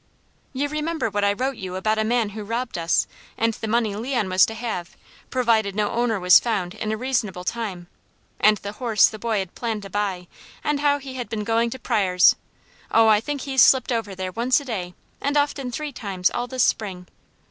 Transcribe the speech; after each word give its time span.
"You 0.51 0.67
remember 0.67 1.11
what 1.11 1.23
I 1.23 1.31
wrote 1.33 1.57
you 1.57 1.75
about 1.75 1.99
a 1.99 2.03
man 2.03 2.29
who 2.29 2.43
robbed 2.43 2.75
us, 2.75 3.05
and 3.37 3.53
the 3.53 3.67
money 3.67 3.95
Leon 3.95 4.29
was 4.29 4.47
to 4.47 4.55
have, 4.55 4.97
provided 5.29 5.75
no 5.75 5.91
owner 5.91 6.19
was 6.19 6.39
found 6.39 6.73
in 6.73 6.91
a 6.91 6.97
reasonable 6.97 7.43
time; 7.43 7.85
and 8.39 8.57
the 8.57 8.71
horse 8.71 9.07
the 9.07 9.19
boy 9.19 9.37
had 9.37 9.53
planned 9.53 9.83
to 9.83 9.91
buy, 9.91 10.25
and 10.63 10.79
how 10.79 10.97
he 10.97 11.13
had 11.13 11.29
been 11.29 11.43
going 11.43 11.69
to 11.69 11.77
Pryors' 11.77 12.35
Oh, 12.89 13.09
I 13.09 13.19
think 13.19 13.41
he's 13.41 13.61
slipped 13.61 13.91
over 13.91 14.15
there 14.15 14.31
once 14.31 14.59
a 14.59 14.65
day, 14.65 14.95
and 15.21 15.37
often 15.37 15.71
three 15.71 15.91
times, 15.91 16.31
all 16.31 16.47
this 16.47 16.63
spring! 16.63 17.05